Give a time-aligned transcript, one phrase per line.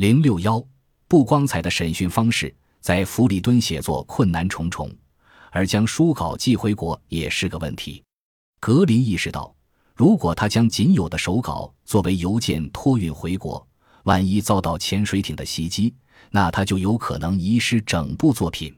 [0.00, 0.66] 零六幺
[1.08, 4.90] 不光彩的审讯方式，在弗里敦写作困难重重，
[5.50, 8.02] 而将书稿寄回国也是个问题。
[8.60, 9.54] 格林意识到，
[9.94, 13.68] 如果他将仅有的手稿作为邮件托运回国，
[14.04, 15.94] 万一遭到潜水艇的袭击，
[16.30, 18.74] 那他就有可能遗失整部作品。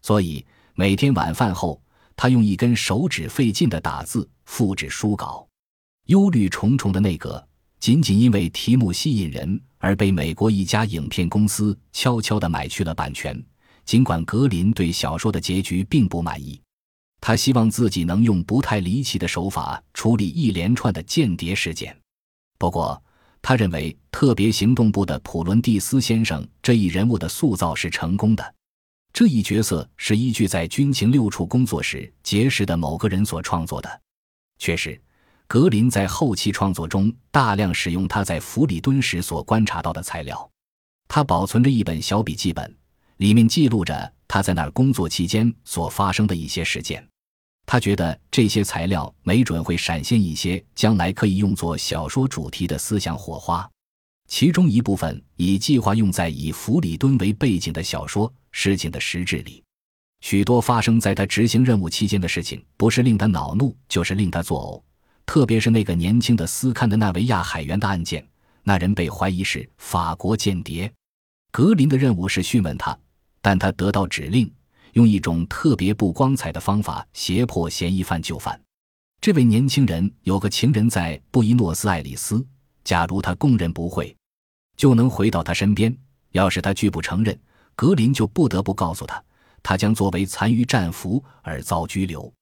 [0.00, 0.42] 所以
[0.74, 1.78] 每天晚饭后，
[2.16, 5.46] 他用一根手指费劲的打字复制书稿。
[6.06, 7.46] 忧虑重重的内阁，
[7.84, 13.38] 仅仅因为题目吸引人而被美国一家影片公司悄悄地买去了版权。
[13.84, 16.58] 尽管格林对小说的结局并不满意。
[17.20, 21.94] 他希望自己能用不太离奇的手法处理一连串的间谍事件。
[22.56, 23.02] 不过，
[23.42, 28.54] 他认为特别行动部的普伦蒂斯先生这一人物的塑造是成功的。
[29.12, 34.00] 这一角色是依据在军情六处工作时结识的某个人所创作的。
[34.58, 34.98] 确实，
[35.54, 40.50] 格林在后期创作中大量使用他在弗里敦时所观察到的材料。
[41.06, 42.76] 他保存着一本小笔记本，
[43.18, 47.06] 里面记录着他在那儿工作期间所发生的一些事件。
[47.66, 53.70] 他觉得这些材料没准会闪现一些将来可以用作小说主题的思想火花，
[54.28, 59.62] 其中一部分已计划用在以弗里敦为背景的小说事情的实质里。
[60.20, 64.93] 许多发生在他执行任务期间的事情，不是令他恼怒，就是令他作呕。
[65.26, 68.26] 特别是那个年轻的斯堪的纳维亚海员的案件，
[68.62, 70.92] 那人被怀疑是法国间谍。
[71.50, 72.96] 格林的任务是讯问他，
[73.40, 74.52] 但他得到指令。
[74.94, 78.60] 用一种特别不光彩的方法胁迫嫌疑犯就范。
[79.20, 82.46] 这位年轻人有个情人在布宜诺斯艾利斯。
[82.84, 84.14] 假如他供认不讳，
[84.76, 85.92] 就能回到他身边；
[86.30, 87.36] 要是他拒不承认，
[87.74, 89.20] 格林就不得不告诉他，
[89.64, 92.32] 他将作为残余战俘而遭拘留。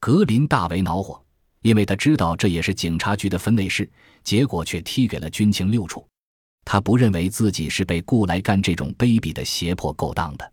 [0.00, 1.22] 格林大为恼火，
[1.62, 3.88] 因为他知道这也是警察局的分内事，
[4.22, 6.06] 结果却踢给了军情六处。
[6.64, 10.52] 他不认为自己是被雇来干这种卑鄙的胁迫勾当的。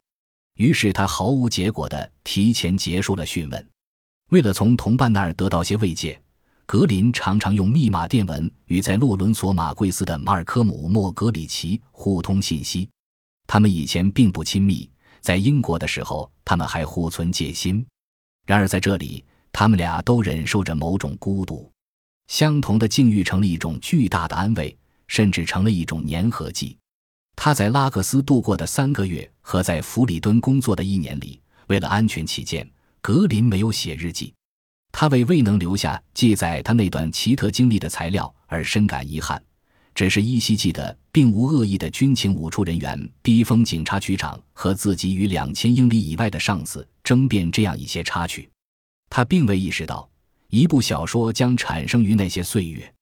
[0.55, 3.67] 于是他毫无结果地提前结束了讯问。
[4.29, 6.19] 为了从同伴那儿得到些慰藉，
[6.65, 12.87] 格林常常用密码电文与在洛伦索马贵斯的马尔科姆莫格里奇互通信息。
[13.47, 14.87] 他们以前并不亲密，
[15.21, 17.83] 在英国的时候，他们还互存戒心。
[18.45, 21.71] 然而在这里，他们俩都忍受着某种孤独。
[22.27, 24.77] 相同的境遇成了一种巨大的安慰，
[25.07, 26.77] 甚至成了一种粘合剂。
[27.35, 32.69] 他在拉克斯度过的三个月和在弗里敦工作的一年里，为了安全起见，
[33.01, 34.33] 格林没有写日记。
[34.91, 39.41] 他为未能留下记载他那段奇特经历的材料而深感遗憾，
[39.95, 48.49] 只是依稀记得并无恶意的军情五处人员逼疯警察局长和自己与两千英里以外的上司争辩这样一些插曲。
[49.09, 50.09] 他并未意识到，
[50.49, 52.93] 一部小说将产生于那些岁月。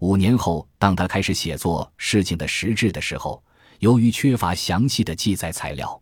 [0.00, 3.42] 五年后，当他开始写作事情的实质的时候。
[3.80, 6.00] 由于缺乏详细的记载材料，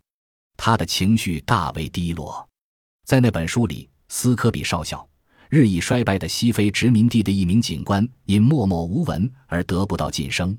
[0.56, 2.48] 他的情绪大为低落。
[3.04, 5.04] 在那本书里，斯科比少校，
[5.48, 10.56] 日益衰败的西非殖民地的一名警官，因默默无闻而得不到晋升。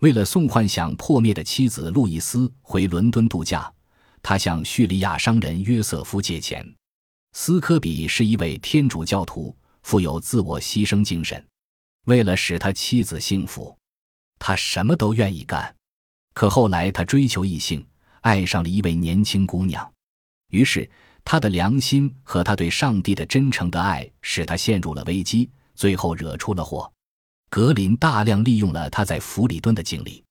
[0.00, 3.68] 为了送幻想破灭的妻子路易斯回伦敦度假，
[4.22, 6.64] 他向叙利亚商人约瑟夫借钱。
[7.36, 11.44] 斯科比是一位天主教徒，富有自我牺牲精神。
[12.04, 13.76] 为了使他妻子幸福，
[14.38, 15.74] 他什么都愿意干。
[16.32, 17.84] 可后来，他追求异性，
[18.20, 19.92] 爱上了一位年轻姑娘，
[20.50, 20.88] 于是
[21.24, 26.90] 他的良心和他对上帝的真诚的爱使他陷入了危机，最后惹出了祸。
[27.50, 30.23] 格林大量利用了他在弗里敦的经历。